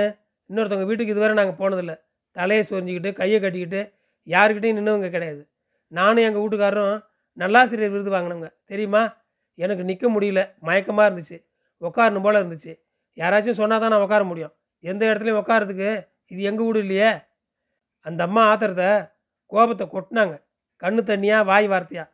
இன்னொருத்தவங்க 0.50 0.84
வீட்டுக்கு 0.84 1.12
இதுவரை 1.12 1.34
நாங்கள் 1.34 1.60
போனதில்லை. 1.62 1.96
தலையை 2.32 2.66
சொரிஞ்சிக்கிட்டு 2.70 3.12
கையை 3.12 3.40
கட்டிக்கிட்டு 3.40 3.92
யாருக்கிட்டையும் 4.26 4.78
நின்னவங்க 4.78 5.10
கிடையாது. 5.10 5.48
நானும் 5.88 6.24
எங்கள் 6.24 6.42
வீட்டுக்காரரும் 6.42 7.04
நல்லாசிரியர் 7.32 7.90
விருது 7.90 8.10
வாங்கினவங்க. 8.10 8.52
தெரியுமா? 8.64 9.20
எனக்கு 9.54 9.84
நிற்க 9.84 10.10
முடியல. 10.10 10.54
மயக்கமாக 10.62 11.08
இருந்துச்சு. 11.10 11.38
உட்காரணும் 11.80 12.22
போல் 12.22 12.34
இருந்துச்சு. 12.34 12.80
யாராச்சும் 13.16 13.58
சொன்னால் 13.60 13.80
தான் 13.80 13.90
நான் 13.90 14.00
உட்கார 14.00 14.24
முடியும். 14.24 14.54
எந்த 14.80 15.06
இடத்துலையும் 15.06 15.40
உட்காரதுக்கு 15.42 16.06
இது 16.26 16.42
எங்கள் 16.42 16.66
வீடு 16.66 16.78
இல்லையே? 16.78 17.10
அந்த 18.00 18.22
அம்மா 18.22 18.56
ஆத்திரத்தை 18.56 19.10
கோபத்தை 19.46 19.88
கொட்டினாங்க. 19.92 20.42
கண்ணு 20.82 21.00
தண்ணியாக 21.10 21.44
வாய் 21.44 21.68
வார்த்தையா. 21.68 22.04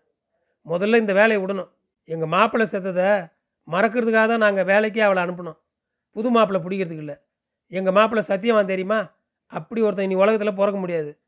முதல்ல 0.67 0.97
இந்த 0.97 1.13
வேலையை 1.13 1.45
விடணும். 1.45 1.71
எங்கள் 2.05 2.29
மாப்பிள்ளை 2.29 2.67
செத்ததை 2.73 3.31
மறக்கிறதுக்காக 3.69 4.27
தான் 4.29 4.45
நாங்கள் 4.47 4.65
வேலைக்கே 4.65 4.99
அவளை 4.99 5.23
அனுப்பினோம். 5.23 5.59
புது 6.13 6.31
மாப்பிள்ளை 6.31 6.61
பிடிக்கிறதுக்கு 6.65 7.05
இல்லை. 7.07 7.17
எங்கள் 7.67 7.93
மாப்பிள்ளை 7.93 8.25
சத்தியவான் 8.29 8.67
தெரியுமா? 8.67 9.18
அப்படி 9.53 9.81
ஒருத்தன் 9.83 10.05
இனி 10.05 10.15
உலகத்தில் 10.15 10.55
பிறக்க 10.55 10.79
முடியாது. 10.79 11.19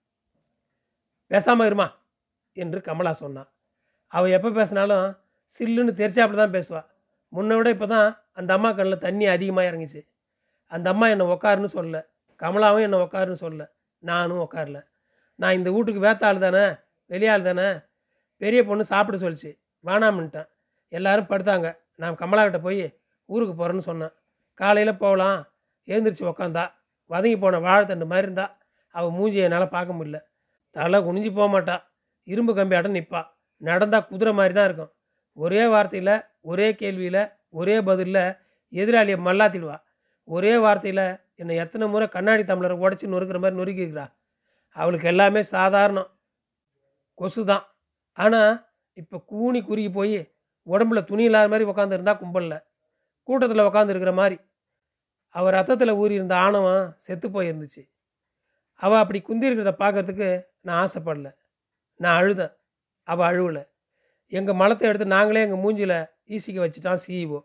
பேசாமல் 1.27 1.69
இருமா? 1.71 1.89
என்று 2.53 2.81
கமலா 2.81 3.11
சொன்னான் 3.11 3.49
அவள் 4.09 4.31
எப்போ 4.31 4.51
பேசினாலும் 4.51 5.17
சில்லுன்னு 5.59 5.93
தெரிச்சாப்புல 6.01 6.37
தான் 6.37 6.55
பேசுவாள் 6.55 6.89
முன்னை 7.33 7.57
விட 7.57 7.71
இப்போ 7.71 7.87
தான் 7.87 8.23
அந்த 8.33 8.53
அம்மா 8.53 8.73
கண்ணில் 8.73 8.99
தண்ணி 8.99 9.27
அதிகமாக 9.27 9.71
இறங்கிச்சு. 9.71 10.01
அந்த 10.67 10.91
அம்மா 10.91 11.09
என்னை 11.09 11.27
உக்காருன்னு 11.27 11.71
சொல்லல. 11.75 11.99
கமலாவும் 12.41 12.81
என்னை 12.81 12.99
உக்காருன்னு 12.99 13.41
சொல்லல. 13.41 13.65
நானும் 13.99 14.39
உக்காரல. 14.39 14.79
நான் 15.35 15.53
இந்த 15.53 15.71
வீட்டுக்கு 15.71 16.01
வேத்தாள் 16.01 16.39
தானே? 16.39 16.65
வெளியாள் 17.11 17.43
தானே? 17.43 17.69
பெரிய 18.37 18.65
பொண்ணு 18.65 18.85
சாப்பிட 18.85 19.17
சொல்லிச்சு. 19.17 19.59
வேணாமன்ட்டேன். 19.85 20.49
எல்லாரும் 20.89 21.27
படுத்தாங்க. 21.27 21.79
நான் 21.97 22.15
கமலாக்கிட்ட 22.15 22.61
போய் 22.61 22.97
ஊருக்கு 23.29 23.55
போகிறேன்னு 23.55 23.79
சொன்னேன். 23.79 24.13
காலையில் 24.55 24.97
போகலாம். 24.97 25.39
எழுந்திரிச்சு 25.87 26.25
உக்காந்தா. 26.25 26.65
வதங்கி 27.11 27.37
போன 27.43 27.61
வாழைத்தண்டு 27.67 28.07
மாதிரி 28.13 28.27
இருந்தா 28.29 28.47
அவள் 28.95 29.15
மூஞ்சியை 29.19 29.45
என்னால் 29.49 29.75
பார்க்க 29.77 29.99
முடியல. 29.99 30.19
தலை 30.77 30.99
குனிஞ்சு 31.07 31.31
போக 31.39 31.49
மாட்டா. 31.55 31.77
இரும்பு 32.33 32.53
கம்பி 32.59 32.93
நிற்பா 32.97 33.21
நடந்தால் 33.69 34.09
குதிரை 34.11 34.33
மாதிரி 34.39 34.55
தான் 34.59 34.69
இருக்கும். 34.69 34.93
ஒரே 35.39 35.63
வார்த்தையில் 35.75 36.15
ஒரே 36.51 36.69
கேள்வியில் 36.83 37.23
ஒரே 37.59 37.77
பதிலில் 37.89 38.23
எதிராளியை 38.73 39.19
மல்லாத்திடுவா. 39.27 39.77
ஒரே 40.29 40.53
வார்த்தையில் 40.65 41.07
என்னை 41.41 41.55
எத்தனை 41.65 41.85
முறை 41.93 42.07
கண்ணாடி 42.15 42.43
தமிழரை 42.51 42.77
உடச்சி 42.85 43.07
நொறுக்கிற 43.13 43.39
மாதிரி 43.43 43.59
நொறுக்கிக்கிறா 43.61 44.07
அவளுக்கு 44.77 45.07
எல்லாமே 45.13 45.41
சாதாரணம். 45.57 46.09
கொசு 47.21 47.43
தான். 47.53 47.65
ஆனால் 48.19 48.53
இப்போ 49.01 49.17
கூனி 49.31 49.61
குறுகி 49.69 49.91
போய் 49.99 50.19
உடம்புல 50.67 51.01
துணி 51.11 51.25
இல்லாத 51.29 51.49
மாதிரி 51.53 51.69
உட்காந்துருந்தா 51.73 52.15
கும்பலில். 52.23 52.59
கூட்டத்தில் 53.29 53.67
உட்காந்துருக்கிற 53.69 54.13
மாதிரி 54.21 54.37
அவள் 55.35 55.53
ரத்தத்தில் 55.53 55.93
ஊறி 55.95 56.15
இருந்த 56.15 56.37
ஆணவம் 56.37 56.95
செத்து 56.97 57.29
போயிருந்துச்சு. 57.29 57.89
அவள் 58.75 58.99
அப்படி 58.99 59.21
குந்தி 59.21 59.51
இருக்கிறத 59.51 59.73
பார்க்கறதுக்கு 59.79 60.45
நான் 60.61 60.81
ஆசைப்படல. 60.85 61.35
நான் 61.97 62.23
அழுதேன். 62.23 62.55
அவள் 63.03 63.29
அழுவலை. 63.31 63.69
எங்கள் 64.27 64.55
மலத்தை 64.55 64.89
எடுத்து 64.89 65.07
நாங்களே 65.07 65.41
எங்கள் 65.47 65.63
மூஞ்சியில் 65.65 65.99
ஈசிக்க 66.29 66.59
வச்சுட்டான் 66.61 67.01
சிஇஓ 67.07 67.45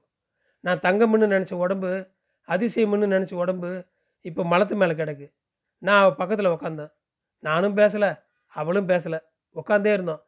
நான் 0.60 0.80
தங்கம்னு 0.80 1.28
நினச்ச 1.34 1.54
உடம்பு 1.54 2.10
அதிசயம்னு 2.48 3.08
நினச்ச 3.16 3.34
உடம்பு 3.34 3.86
இப்போ 4.22 4.44
மலத்து 4.44 4.76
மேலே 4.76 4.94
கிடக்கு. 4.94 5.34
நான் 5.78 6.02
அவள் 6.02 6.16
பக்கத்தில் 6.16 6.48
உக்காந்தேன். 6.48 6.92
நானும் 7.40 7.78
பேசலை 7.78 8.22
அவளும் 8.48 8.90
பேசலை. 8.90 9.20
உட்காந்தே 9.56 9.94
இருந்தோம். 9.94 10.22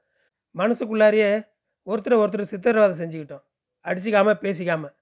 மனசுக்குள்ளாரியே 0.55 1.47
ஒருத்தர் 1.87 2.21
ஒருத்தர் 2.21 2.51
சித்திரவாதம் 2.51 2.99
செஞ்சுக்கிட்டோம். 2.99 3.43
அடிச்சிக்காமல் 3.85 4.41
பேசிக்காமல் 4.41 4.93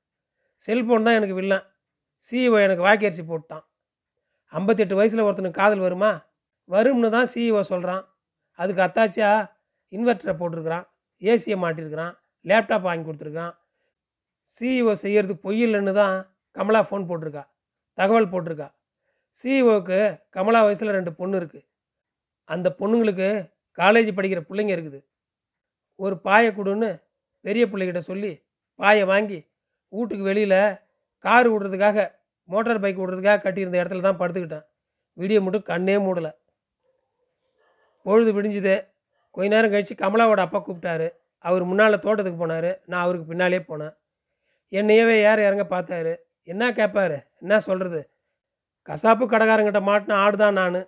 செல்ஃபோன் 0.68 1.04
தான் 1.04 1.18
எனக்கு 1.20 1.34
வில்லன். 1.34 1.66
சிஇஓ 2.24 2.58
எனக்கு 2.64 2.86
வாக்கரிசி 2.86 3.24
போட்டான். 3.32 3.64
ஐம்பத்தெட்டு 4.48 4.96
வயசில் 4.96 5.20
ஒருத்தனுக்கு 5.20 5.52
காதல் 5.52 5.80
வருமா? 5.80 6.12
வரும்னு 6.70 7.10
தான் 7.10 7.28
சிஇஓ 7.34 7.62
சொல்கிறான் 7.62 8.04
அதுக்கு 8.52 8.82
அத்தாச்சியா 8.82 9.32
இன்வெர்ட்டரை 9.92 10.36
போட்டிருக்கிறான். 10.40 10.86
ஏசியை 11.22 11.58
மாட்டியிருக்கிறான் 11.64 12.14
லேப்டாப் 12.44 12.82
வாங்கி 12.82 13.06
கொடுத்துருக்கான். 13.10 13.54
சிஇஓ 14.56 14.92
செய்கிறது 14.92 15.34
பொய்யில்லைன்னு 15.44 15.94
தான் 15.94 16.16
கமலா 16.52 16.82
ஃபோன் 16.90 17.08
போட்டிருக்கா. 17.10 17.44
தகவல் 17.94 18.32
போட்டிருக்கா. 18.32 18.74
சிஇஓவுக்கு 19.40 20.00
கமலா 20.30 20.64
வயசில் 20.64 20.96
ரெண்டு 20.98 21.14
பொண்ணு 21.14 21.40
இருக்குது 21.40 21.66
அந்த 22.44 22.76
பொண்ணுங்களுக்கு 22.80 23.30
காலேஜ் 23.78 24.10
படிக்கிற 24.18 24.42
பிள்ளைங்க 24.50 24.74
இருக்குது. 24.78 25.00
ஒரு 25.96 26.16
பாயை 26.20 26.52
கொடுன்னு 26.52 27.04
பெரிய 27.42 27.66
பிள்ளைகிட்ட 27.66 27.98
சொல்லி 27.98 28.32
பாயை 28.76 29.04
வாங்கி 29.04 29.40
வீட்டுக்கு 29.90 30.24
வெளியில் 30.24 30.62
கார் 31.26 31.48
விடுறதுக்காக 31.52 32.00
மோட்டார் 32.50 32.82
பைக் 32.84 33.02
விடுறதுக்காக 33.02 33.42
கட்டியிருந்த 33.44 33.78
இடத்துல 33.84 34.06
தான் 34.08 34.20
படுத்துக்கிட்டேன். 34.22 34.66
விடிய 35.18 35.38
மட்டும் 35.42 35.68
கண்ணே 35.70 35.96
மூடலை. 35.98 36.32
பொழுது 38.06 38.32
விடிஞ்சுது. 38.38 38.76
கொஞ்ச 39.36 39.48
நேரம் 39.56 39.72
கழித்து 39.72 39.96
கமலாவோட 39.96 40.42
அப்பா 40.48 40.60
கூப்பிட்டாரு. 40.66 41.08
அவர் 41.46 41.64
முன்னால் 41.64 42.04
தோட்டத்துக்கு 42.06 42.40
போனார். 42.42 42.72
நான் 42.86 43.04
அவருக்கு 43.06 43.30
பின்னாலே 43.32 43.60
போனேன். 43.70 43.94
என்னையவே 44.72 45.16
ஏற 45.30 45.38
இறங்க 45.48 45.66
பார்த்தாரு. 45.76 46.14
என்ன 46.52 46.64
கேட்பாரு 46.72 47.18
என்ன 47.42 47.60
சொல்கிறது 47.60 48.02
கசாப்பு 48.88 49.26
கடைக்காரங்கிட்ட 49.30 49.82
மாட்டின 49.90 50.18
ஆடு 50.24 50.38
தான் 50.38 50.58
நான் 50.60 50.80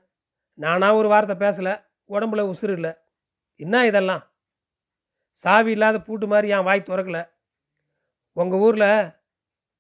நானாக 0.58 1.00
ஒரு 1.00 1.08
வார்த்தை 1.08 1.36
பேசலை. 1.44 1.74
உடம்புல 2.10 2.42
உசுறு 2.52 2.74
இல்லை. 2.78 2.92
என்ன 3.60 3.86
இதெல்லாம்? 3.86 4.24
சாவி 5.40 5.72
இல்லாத 5.72 5.98
பூட்டு 6.00 6.28
மாதிரி 6.28 6.48
என் 6.56 6.68
வாய் 6.68 6.88
திறக்கல. 6.90 7.20
உங்கள் 8.38 8.60
ஊரில் 8.60 8.90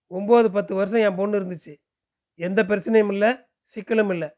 ஒம்பது 0.10 0.48
பத்து 0.48 0.76
வருஷம் 0.76 1.00
என் 1.00 1.16
பொண்ணு 1.16 1.40
இருந்துச்சு. 1.40 1.82
எந்த 2.36 2.64
பிரச்சனையும் 2.64 3.08
இல்லை 3.08 3.36
சிக்கலும் 3.76 4.10
இல்லை. 4.10 4.30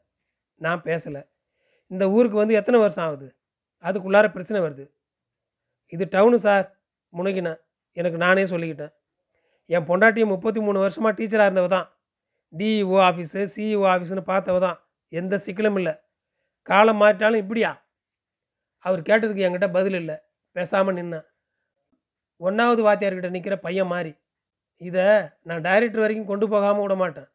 நான் 0.55 0.81
பேசலை. 0.81 1.29
இந்த 1.87 2.09
ஊருக்கு 2.09 2.37
வந்து 2.37 2.53
எத்தனை 2.53 2.79
வருஷம் 2.79 3.05
ஆகுது? 3.05 3.35
அதுக்குள்ளார 3.81 4.27
பிரச்சனை 4.27 4.61
வருது. 4.61 4.91
இது 5.87 6.07
டவுனு 6.11 6.35
சார் 6.35 6.79
முனைக்கினேன் 7.13 7.59
எனக்கு 7.91 8.17
நானே 8.17 8.43
சொல்லிக்கிட்டேன். 8.43 8.93
என் 9.65 9.85
பொண்டாட்டியும் 9.85 10.25
முப்பத்தி 10.25 10.59
மூணு 10.59 10.79
வருஷமாக 10.79 11.23
டீச்சராக 11.23 11.53
இருந்தவ 11.53 11.67
தான். 11.67 11.97
டிஇஓ 12.57 12.97
ஆஃபீஸு 13.09 13.47
சிஇஓ 13.55 13.85
ஆஃபீஸுன்னு 13.93 14.23
பார்த்தவ 14.25 14.59
தான். 14.59 14.87
எந்த 15.07 15.37
சிக்கலும் 15.37 15.75
இல்லை. 15.75 15.95
காலம் 16.61 17.01
மாறிட்டாலும் 17.01 17.35
இப்படியா? 17.35 17.85
அவர் 18.77 19.01
கேட்டதுக்கு 19.01 19.39
என்கிட்ட 19.39 19.71
பதில் 19.71 19.93
இல்லை. 19.93 20.15
பேசாமல் 20.51 20.95
நின்னேன். 20.95 21.25
ஒன்றாவது 22.37 22.83
வாத்தியார்கிட்ட 22.83 23.29
நிற்கிற 23.29 23.57
பையன் 23.57 23.87
மாதிரி 23.87 24.15
இதை 24.87 25.05
நான் 25.47 25.61
டைரக்டர் 25.61 25.99
வரைக்கும் 25.99 26.29
கொண்டு 26.31 26.49
போகாமல் 26.49 26.81
விட 26.81 26.95
மாட்டேன். 26.95 27.29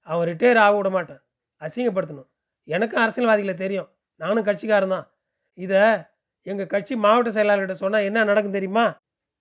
அவன் 0.00 0.28
ரிட்டையர் 0.28 0.58
ஆக 0.58 0.76
விட 0.76 0.90
மாட்டேன். 0.90 1.20
அசிங்கப்படுத்தணும். 1.60 2.28
எனக்கும் 2.64 3.02
அரசியல்வாதிகளை 3.02 3.54
தெரியும். 3.54 3.88
நானும் 4.16 4.44
கட்சிக்காரன் 4.44 4.88
தான். 4.88 5.06
இதை 5.54 5.82
எங்கள் 6.42 6.66
கட்சி 6.66 6.96
மாவட்ட 6.96 7.30
செயலாளர்கிட்ட 7.30 7.70
சொன்னால் 7.70 8.02
என்ன 8.02 8.24
நடக்கும் 8.24 8.52
தெரியுமா? 8.52 8.84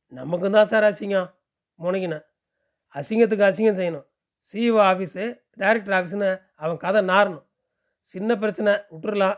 நமக்கும் 0.07 0.51
தான் 0.51 0.65
சார் 0.65 0.83
அசிங்கம். 0.83 1.29
முனைக்கினேன் 1.79 2.25
அசிங்கத்துக்கு 2.95 3.45
அசிங்கம் 3.49 3.79
செய்யணும். 3.81 4.05
சிஇஓ 4.49 4.79
ஆஃபீஸு 4.91 5.23
டைரக்டர் 5.55 5.95
ஆஃபீஸுன்னு 5.97 6.41
அவன் 6.55 6.77
கதை 6.77 7.01
நாரணும் 7.05 7.45
சின்ன 7.99 8.37
பிரச்சனை 8.37 8.73
விட்டுறலாம். 8.73 9.37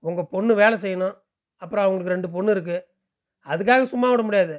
உங்கள் 0.00 0.30
பொண்ணு 0.30 0.54
வேலை 0.54 0.76
செய்யணும். 0.84 1.16
அப்புறம் 1.56 1.84
அவங்களுக்கு 1.84 2.14
ரெண்டு 2.14 2.30
பொண்ணு 2.30 2.54
இருக்குது 2.54 2.84
அதுக்காக 3.46 3.82
சும்மா 3.82 4.10
விட 4.10 4.22
முடியாது. 4.22 4.56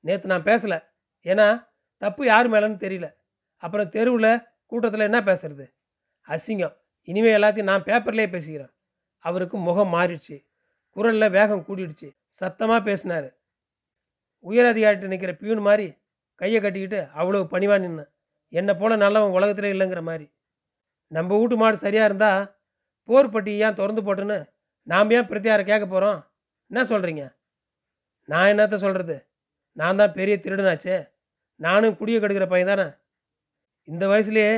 நேற்று 0.00 0.32
நான் 0.32 0.48
பேசலை. 0.50 0.78
ஏன்னா 1.24 1.46
தப்பு 2.02 2.22
யார் 2.26 2.48
மேலேன்னு 2.52 2.78
தெரியல. 2.84 3.08
அப்புறம் 3.62 3.90
தெருவில் 3.96 4.32
கூட்டத்தில் 4.70 5.08
என்ன 5.08 5.18
பேசுறது? 5.28 5.64
அசிங்கம். 6.28 6.74
இனிமேல் 7.08 7.36
எல்லாத்தையும் 7.38 7.70
நான் 7.72 7.86
பேப்பர்லேயே 7.88 8.28
பேசிக்கிறேன். 8.34 8.72
அவருக்கு 9.24 9.56
முகம் 9.68 9.92
மாறிடுச்சு. 9.94 10.36
குரலில் 10.96 11.34
வேகம் 11.36 11.66
கூடிடுச்சு. 11.68 12.08
சத்தமாக 12.40 12.80
பேசினார். 12.88 13.28
உயரதிகாரிட்டு 14.44 15.10
நிற்கிற 15.12 15.32
பியூன் 15.40 15.66
மாதிரி 15.68 15.86
கையை 16.40 16.58
கட்டிக்கிட்டு 16.60 17.00
அவ்வளோ 17.20 17.40
பணிவாக 17.54 17.80
நின்னேன் 17.84 18.10
என்னை 18.52 18.72
போல் 18.80 19.02
நல்லவன் 19.02 19.34
உலகத்தில் 19.38 19.72
இல்லைங்கிற 19.74 20.02
மாதிரி. 20.08 20.26
நம்ம 21.12 21.36
வீட்டு 21.40 21.56
மாடு 21.60 21.76
சரியாக 21.84 22.08
இருந்தால் 22.08 22.42
போர் 23.08 23.32
பட்டி 23.34 23.52
ஏன் 23.64 23.76
திறந்து 23.78 24.02
போட்டுன்னு 24.06 24.38
நாம் 24.86 25.12
ஏன் 25.16 25.28
பிரத்தியாரை 25.30 25.62
கேட்க 25.70 25.84
போகிறோம் 25.86 26.18
என்ன 26.70 26.82
சொல்கிறீங்க 26.92 27.24
நான் 28.28 28.50
என்னத்த 28.52 28.76
சொல்கிறது 28.84 29.16
நான் 29.76 29.98
தான் 30.00 30.16
பெரிய 30.18 30.34
திருடனாச்சே. 30.44 30.96
நானும் 31.60 31.96
குடியை 31.96 32.18
கெடுக்கிற 32.20 32.46
பையன் 32.48 32.70
தானே? 32.70 32.86
இந்த 33.88 34.06
வயசுலேயே 34.06 34.52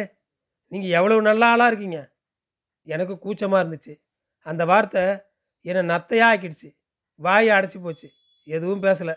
நீங்கள் 0.72 0.90
எவ்வளவு 0.90 1.22
நல்ல 1.22 1.46
ஆளாக 1.46 1.70
இருக்கீங்க? 1.70 1.98
எனக்கு 2.86 3.18
கூச்சமாக 3.18 3.62
இருந்துச்சு. 3.64 3.94
அந்த 4.46 4.64
வார்த்தை 4.64 5.02
என்னை 5.60 5.96
நத்தையாக 5.96 6.30
ஆக்கிடுச்சு. 6.32 6.68
வாயை 7.20 7.50
அடைச்சி 7.56 7.78
போச்சு. 7.82 8.08
எதுவும் 8.44 8.82
பேசலை. 8.82 9.14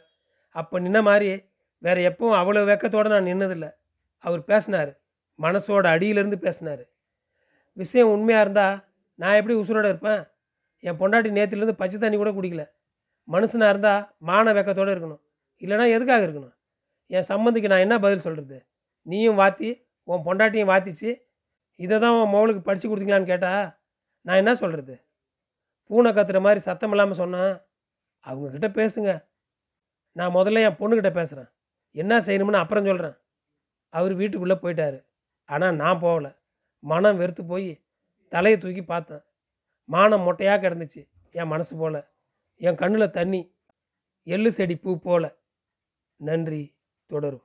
அப்போ 0.56 0.80
நின்ன 0.80 1.02
மாதிரி 1.02 1.30
வேற 1.78 1.98
எப்பவும் 2.10 2.38
அவ்வளோ 2.42 2.62
வெக்கத்தோடு 2.72 3.14
நான் 3.14 3.30
நின்னதில்லை. 3.30 3.70
அவர் 4.24 4.44
பேசினார். 4.44 4.92
மனசோட 5.40 5.86
அடியிலேருந்து 5.96 6.36
பேசினார். 6.36 6.84
விஷயம் 7.78 8.12
உண்மையாக 8.12 8.44
இருந்தால் 8.44 8.76
நான் 9.20 9.36
எப்படி 9.36 9.56
உசுரோடு 9.60 9.92
இருப்பேன்? 9.92 10.22
என் 10.80 11.00
பொண்டாட்டி 11.00 11.30
நேற்றுலேருந்து 11.38 11.80
பச்சை 11.82 12.00
தண்ணி 12.00 12.18
கூட 12.18 12.32
குடிக்கல. 12.32 12.64
மனுஷனாக 13.28 13.74
இருந்தால் 13.74 14.16
மான 14.18 14.54
வெக்கத்தோடு 14.54 14.94
இருக்கணும். 14.96 15.22
இல்லைனா 15.62 15.86
எதுக்காக 15.96 16.26
இருக்கணும்? 16.28 16.56
என் 17.06 17.28
சம்மந்திக்கு 17.28 17.68
நான் 17.68 17.80
என்ன 17.80 18.00
பதில் 18.00 18.20
சொல்கிறது 18.20 18.68
நீயும் 19.02 19.40
வாத்தி 19.40 19.88
உன் 20.04 20.26
பொண்டாட்டியும் 20.26 20.72
வாத்திச்சு 20.74 21.22
இதை 21.76 22.00
தான் 22.00 22.16
உன் 22.20 22.34
மவளுக்கு 22.34 22.60
படித்து 22.60 22.88
கொடுத்தீங்களான்னு 22.90 23.26
கேட்டா 23.26 23.80
நான் 24.22 24.36
என்ன 24.36 24.56
சொல்கிறது 24.56 25.04
பூனை 25.86 26.12
கத்துற 26.12 26.42
மாதிரி 26.42 26.60
சத்தம் 26.60 26.92
இல்லாமல் 26.92 27.16
சொன்னேன் 27.16 27.64
அவங்கக்கிட்ட 28.24 28.68
பேசுங்க. 28.80 29.26
நான் 30.12 30.36
முதல்ல 30.36 30.62
என் 30.62 30.80
பொண்ணுக்கிட்ட 30.80 31.14
பேசுகிறேன் 31.14 31.50
என்ன 31.92 32.20
செய்யணும்னு 32.20 32.54
அப்புறம் 32.54 32.86
சொல்கிறேன் 32.86 33.18
அவர் 33.90 34.14
வீட்டுக்குள்ளே 34.14 34.56
போயிட்டார். 34.56 35.06
ஆனால் 35.46 35.76
நான் 35.76 36.00
போகல. 36.00 36.38
மனம் 36.80 37.18
வெறுத்து 37.18 37.46
போய் 37.46 37.86
தலையை 38.28 38.60
தூக்கி 38.60 38.84
பார்த்தேன். 38.84 39.24
மானம் 39.84 40.26
மொட்டையாக 40.28 40.58
கிடந்துச்சு. 40.62 41.10
என் 41.32 41.48
மனசு 41.48 41.78
போல். 41.78 42.08
என் 42.56 42.76
கண்ணில் 42.76 43.12
தண்ணி. 43.12 43.58
எள்ளு 44.24 44.48
செடி 44.48 44.76
பூ 44.76 45.00
போல. 45.00 45.38
நன்றி. 46.16 46.75
தொடரும் 47.07 47.44